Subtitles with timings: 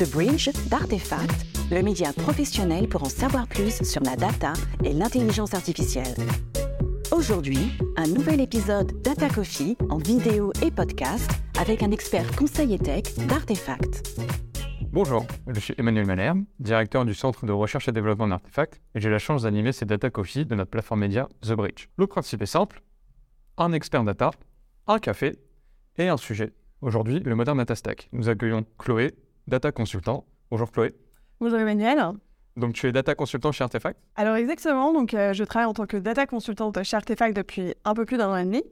[0.00, 5.52] The Bridge d'Artefact, le média professionnel pour en savoir plus sur la data et l'intelligence
[5.52, 6.14] artificielle.
[7.12, 12.78] Aujourd'hui, un nouvel épisode Data Coffee en vidéo et podcast avec un expert conseil et
[12.78, 14.18] tech d'Artefact.
[14.90, 19.10] Bonjour, je suis Emmanuel Malherbe, directeur du Centre de recherche et développement d'Artefact, et j'ai
[19.10, 21.88] la chance d'animer ces Data Coffee de notre plateforme média The Bridge.
[21.98, 22.80] Le principe est simple
[23.58, 24.30] un expert data,
[24.86, 25.36] un café
[25.98, 26.54] et un sujet.
[26.80, 28.08] Aujourd'hui, le Modern Data Stack.
[28.12, 29.12] Nous accueillons Chloé,
[29.50, 30.24] data consultant.
[30.50, 30.94] Bonjour Chloé.
[31.40, 32.00] Bonjour Emmanuel.
[32.56, 35.86] Donc tu es data consultant chez Artefact Alors exactement, donc euh, je travaille en tant
[35.86, 38.62] que data consultante chez Artefact depuis un peu plus d'un an et demi.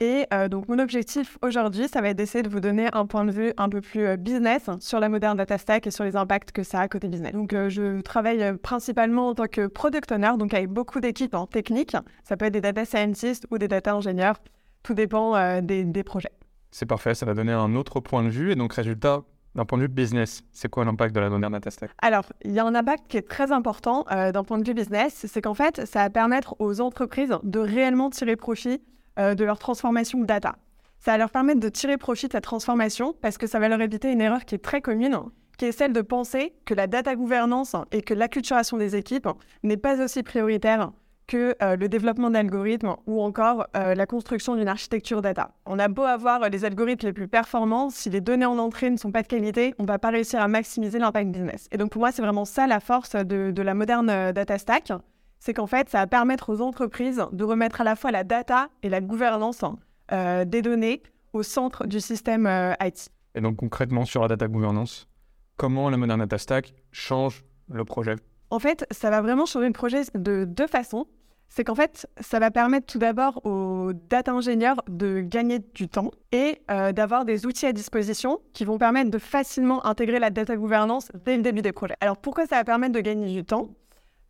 [0.00, 3.24] Et euh, donc mon objectif aujourd'hui, ça va être d'essayer de vous donner un point
[3.24, 6.16] de vue un peu plus euh, business sur la moderne data stack et sur les
[6.16, 7.32] impacts que ça a côté business.
[7.32, 11.96] Donc je travaille principalement en tant que product owner, donc avec beaucoup d'équipes en technique.
[12.24, 14.40] Ça peut être des data scientists ou des data ingénieurs.
[14.82, 16.32] Tout dépend des, des projets.
[16.72, 18.50] C'est parfait, ça va donner un autre point de vue.
[18.50, 19.22] Et donc résultat,
[19.54, 22.52] d'un point de vue business, c'est quoi l'impact de la moderne data stack Alors, il
[22.52, 25.42] y a un impact qui est très important euh, d'un point de vue business, c'est
[25.42, 28.82] qu'en fait, ça va permettre aux entreprises de réellement tirer profit
[29.18, 30.56] euh, de leur transformation data.
[30.98, 33.80] Ça va leur permettre de tirer profit de cette transformation parce que ça va leur
[33.80, 35.18] éviter une erreur qui est très commune,
[35.58, 39.28] qui est celle de penser que la data gouvernance et que l'acculturation des équipes
[39.62, 40.90] n'est pas aussi prioritaire
[41.26, 45.52] que euh, le développement d'algorithmes ou encore euh, la construction d'une architecture data.
[45.66, 48.96] On a beau avoir les algorithmes les plus performants, si les données en entrée ne
[48.96, 51.68] sont pas de qualité, on ne va pas réussir à maximiser l'impact business.
[51.72, 54.92] Et donc pour moi, c'est vraiment ça la force de, la moderne euh, data stack,
[55.38, 58.68] c'est qu'en fait, ça va permettre aux entreprises de remettre à la fois la data
[58.82, 59.62] et la gouvernance
[60.10, 62.48] des données au centre du système
[62.80, 63.10] IT.
[63.34, 65.08] Et donc concrètement sur la data gouvernance,
[65.56, 68.16] comment la moderne data stack change le projet?
[68.50, 71.06] En fait, ça va vraiment changer le projet de deux façons.
[71.48, 76.10] C'est qu'en fait, ça va permettre tout d'abord aux data ingénieurs de gagner du temps
[76.32, 80.56] et euh, d'avoir des outils à disposition qui vont permettre de facilement intégrer la data
[80.56, 81.94] gouvernance dès le début des projets.
[82.00, 83.68] Alors pourquoi ça va permettre de gagner du temps?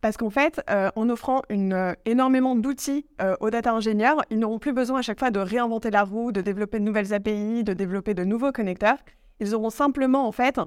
[0.01, 3.07] Parce qu'en fait, euh, en offrant une, euh, énormément d'outils
[3.39, 6.41] aux data ingénieurs, ils n'auront plus besoin à chaque fois de réinventer la roue, de
[6.41, 8.97] développer de nouvelles API, de développer de nouveaux connecteurs.
[9.39, 10.59] Ils auront simplement en fait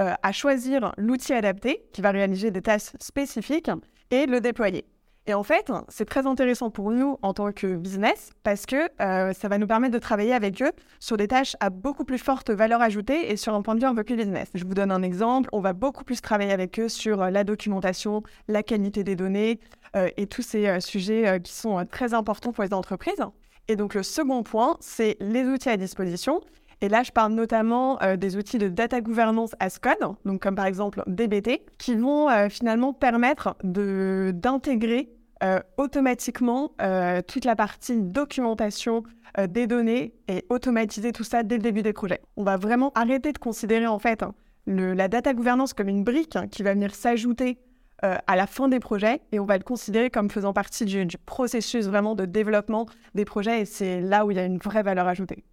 [0.00, 3.70] euh, à choisir l'outil adapté qui va réaliser des tâches spécifiques
[4.10, 4.84] et le déployer.
[5.26, 9.32] Et en fait, c'est très intéressant pour nous en tant que business parce que euh,
[9.32, 12.50] ça va nous permettre de travailler avec eux sur des tâches à beaucoup plus forte
[12.50, 14.48] valeur ajoutée et sur un point de vue un peu plus business.
[14.52, 15.48] Je vous donne un exemple.
[15.52, 19.60] On va beaucoup plus travailler avec eux sur euh, la documentation, la qualité des données
[20.16, 23.24] et tous ces sujets qui sont très importants pour les entreprises.
[23.68, 26.40] Et donc le second point, c'est les outils à disposition.
[26.84, 30.54] Et là, je parle notamment euh, des outils de data governance as code, donc comme
[30.54, 35.08] par exemple DBT, qui vont euh, finalement permettre d'intégrer
[35.42, 36.72] euh, automatiquement
[37.26, 39.02] toute la partie documentation
[39.48, 42.20] des données et automatiser tout ça dès le début des projets.
[42.36, 44.22] On va vraiment arrêter de considérer en fait
[44.66, 47.58] la data governance comme une brique qui va venir s'ajouter
[48.02, 51.86] à la fin des projets et on va le considérer comme faisant partie du processus
[51.86, 55.08] vraiment de développement des projets et c'est là où il y a une vraie valeur
[55.08, 55.44] ajoutée.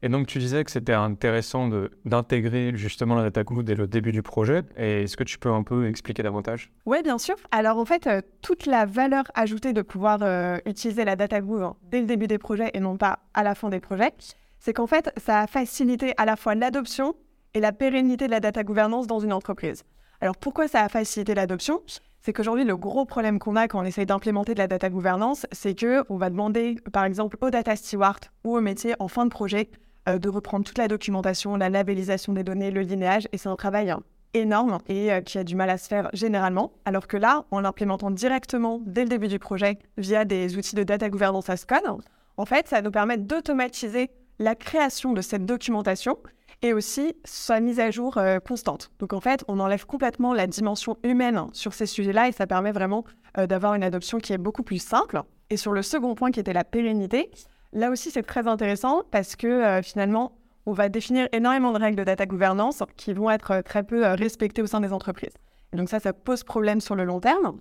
[0.00, 1.68] Et donc, tu disais que c'était intéressant
[2.04, 4.62] d'intégrer justement la data dès le début du projet.
[4.76, 6.70] Est-ce que tu peux un peu expliquer davantage?
[6.86, 7.34] Oui, bien sûr.
[7.50, 11.72] Alors, en fait, euh, toute la valeur ajoutée de pouvoir euh, utiliser la data grid
[11.82, 14.12] dès le début des projets et non pas à la fin des projets,
[14.60, 17.16] c'est qu'en fait, ça a facilité à la fois l'adoption
[17.54, 19.82] et la pérennité de la data gouvernance dans une entreprise.
[20.20, 21.82] Alors, pourquoi ça a facilité l'adoption?
[22.20, 25.46] C'est qu'aujourd'hui, le gros problème qu'on a quand on essaye d'implémenter de la data gouvernance,
[25.50, 29.30] c'est qu'on va demander, par exemple, au data steward ou au métier en fin de
[29.30, 29.70] projet
[30.08, 33.28] euh, de reprendre toute la documentation, la labellisation des données, le linéage.
[33.32, 34.00] Et c'est un travail hein,
[34.34, 36.72] énorme et euh, qui a du mal à se faire généralement.
[36.84, 40.82] Alors que là, en l'implémentant directement dès le début du projet via des outils de
[40.82, 42.00] data governance as code,
[42.36, 46.18] en fait, ça nous permettre d'automatiser la création de cette documentation
[46.62, 48.90] et aussi sa mise à jour euh, constante.
[48.98, 52.72] Donc en fait, on enlève complètement la dimension humaine sur ces sujets-là et ça permet
[52.72, 53.04] vraiment
[53.36, 55.22] d'avoir une adoption qui est beaucoup plus simple.
[55.50, 57.30] Et sur le second point qui était la pérennité,
[57.72, 60.32] Là aussi, c'est très intéressant parce que euh, finalement,
[60.66, 64.06] on va définir énormément de règles de data gouvernance qui vont être euh, très peu
[64.06, 65.34] euh, respectées au sein des entreprises.
[65.72, 67.58] Et donc ça, ça pose problème sur le long terme.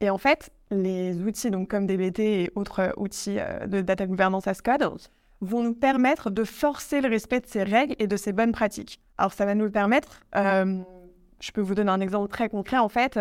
[0.00, 3.36] Et en fait, les outils donc comme DBT et autres outils
[3.66, 4.96] de data gouvernance as code
[5.42, 8.98] vont nous permettre de forcer le respect de ces règles et de ces bonnes pratiques.
[9.18, 10.22] Alors ça va nous le permettre.
[10.34, 12.78] je peux vous donner un exemple très concret.
[12.78, 13.20] En fait,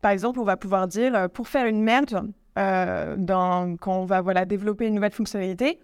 [0.00, 2.28] par exemple, on va pouvoir dire pour faire une merde,
[2.60, 3.16] euh,
[3.80, 5.80] quand on va voilà, développer une nouvelle fonctionnalité,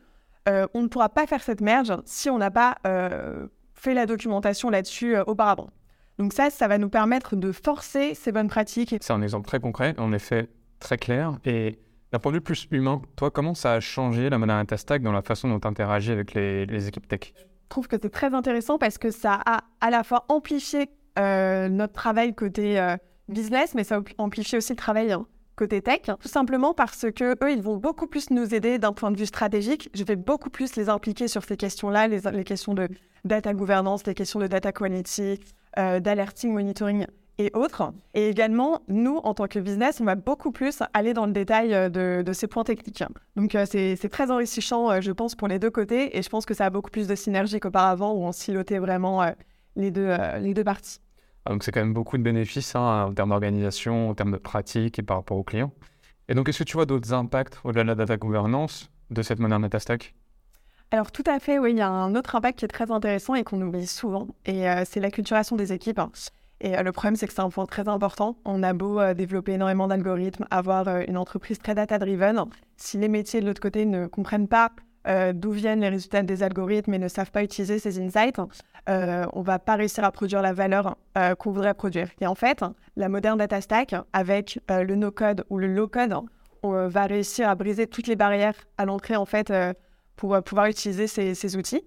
[0.49, 4.07] euh, on ne pourra pas faire cette merge si on n'a pas euh, fait la
[4.07, 5.71] documentation là-dessus auparavant.
[6.19, 8.95] Donc ça, ça va nous permettre de forcer ces bonnes pratiques.
[9.01, 11.39] C'est un exemple très concret, en effet très clair.
[11.45, 11.79] Et
[12.13, 15.13] d'un point de vue plus humain, toi, comment ça a changé la Data Stack dans
[15.13, 17.33] la façon dont tu interagis avec les, les équipes tech?
[17.37, 21.95] Je trouve que c'est très intéressant parce que ça a à la fois amplifié notre
[21.95, 22.97] travail côté
[23.29, 25.27] business, mais ça amplifie aussi le travail hein,
[25.57, 29.11] côté tech, tout simplement parce que eux, ils vont beaucoup plus nous aider d'un point
[29.11, 29.91] de vue stratégique.
[29.95, 32.89] Je vais beaucoup plus les impliquer sur ces questions-là, les, questions de
[33.25, 35.41] data gouvernance, les questions de data quality,
[35.77, 37.07] d'alerting, monitoring
[37.39, 37.93] et autres.
[38.15, 41.91] Et également, nous, en tant que business, on va beaucoup plus aller dans le détail
[41.91, 43.05] de, de ces points techniques.
[43.37, 46.17] Donc, c'est très enrichissant, je pense, pour les deux côtés.
[46.17, 49.25] Et je pense que ça a beaucoup plus de synergie qu'auparavant, où on silotait vraiment
[49.75, 51.01] les, deux, les deux parties.
[51.47, 54.37] Ah, donc c'est quand même beaucoup de bénéfices hein, en termes d'organisation, en termes de
[54.37, 55.73] pratique et par rapport aux clients.
[56.29, 59.39] Et donc est-ce que tu vois d'autres impacts au-delà de la data gouvernance de cette
[59.39, 60.15] moderne data stack
[60.93, 63.35] alors tout à fait, oui, il y a un autre impact qui est très intéressant
[63.35, 66.01] et qu'on oublie souvent, et euh, c'est l'acculturation des équipes.
[66.61, 68.37] Et euh, le problème, c'est que c'est un point très important.
[68.45, 72.45] On a beau euh, développer énormément d'algorithmes, avoir une entreprise très data-driven,
[72.77, 74.71] si les métiers de l'autre côté ne comprennent pas
[75.07, 78.41] euh, d'où viennent les résultats des algorithmes et ne savent pas utiliser ces insights,
[78.89, 82.09] euh, on va pas réussir à produire la valeur euh, qu'on voudrait produire.
[82.21, 82.65] Et en fait,
[82.97, 86.15] la moderne data stack, avec euh, le no-code ou le low-code,
[86.63, 89.53] on va réussir à briser toutes les barrières à l'entrée en fait
[90.17, 91.83] pour pouvoir utiliser ces outils.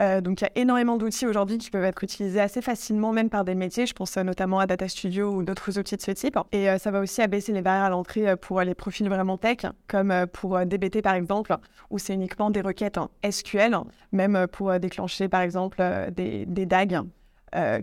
[0.00, 3.30] Euh, donc il y a énormément d'outils aujourd'hui qui peuvent être utilisés assez facilement, même
[3.30, 3.86] par des métiers.
[3.86, 6.38] Je pense euh, notamment à Data Studio ou d'autres outils de ce type.
[6.52, 9.58] Et euh, ça va aussi abaisser les barrières à l'entrée pour les profils vraiment tech,
[9.88, 11.56] comme pour DBT par exemple,
[11.90, 12.98] où c'est uniquement des requêtes
[13.28, 13.76] SQL,
[14.12, 17.00] même pour déclencher par exemple des, des DAG.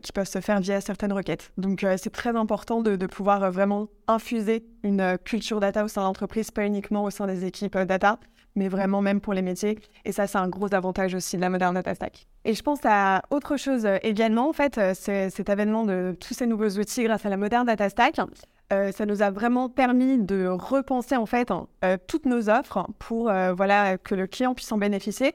[0.01, 1.51] Qui peuvent se faire via certaines requêtes.
[1.57, 6.51] Donc, c'est très important de, pouvoir vraiment infuser une culture data au sein de l'entreprise,
[6.51, 8.19] pas uniquement au sein des équipes data,
[8.55, 9.79] mais vraiment même pour les métiers.
[10.05, 12.27] Et ça, c'est un gros avantage aussi de la moderne data stack.
[12.45, 16.33] Et je pense à autre chose euh, également, en fait, euh, cet avènement de tous
[16.33, 18.17] ces nouveaux outils grâce à la moderne data stack.
[18.71, 21.51] Euh, ça nous a vraiment permis de repenser en fait
[22.07, 23.23] toutes nos offres pour
[23.57, 25.33] voilà que le client puisse en bénéficier.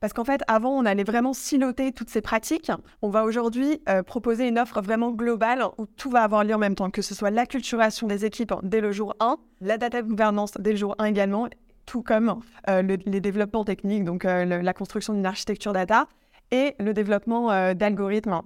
[0.00, 2.72] Parce qu'en fait, avant, on allait vraiment siloter toutes ces pratiques.
[3.02, 6.74] On va aujourd'hui proposer une offre vraiment globale où tout va avoir lieu en même
[6.74, 10.70] temps, que ce soit l'acculturation des équipes dès le jour 1, la data gouvernance dès
[10.70, 11.48] le jour 1 également,
[11.90, 16.06] tout comme euh, les développements techniques, donc euh, la construction d'une architecture data
[16.52, 18.42] et le développement euh, d'algorithmes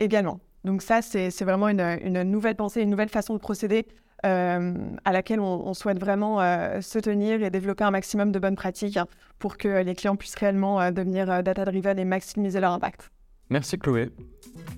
[0.00, 0.40] également.
[0.64, 3.86] Donc ça, c'est vraiment une, nouvelle pensée, une nouvelle façon de procéder
[4.24, 6.38] à laquelle on, souhaite vraiment
[6.80, 8.98] se tenir et développer un maximum de bonnes pratiques
[9.38, 13.10] pour que les clients puissent réellement devenir data-driven et maximiser leur impact.
[13.50, 14.10] Merci Chloé.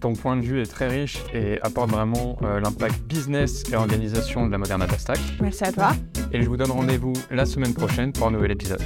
[0.00, 4.46] Ton point de vue est très riche et apporte vraiment euh, l'impact business et organisation
[4.46, 5.18] de la moderne data stack.
[5.40, 5.92] Merci à toi.
[6.32, 8.82] Et je vous donne rendez-vous la semaine prochaine pour un nouvel épisode.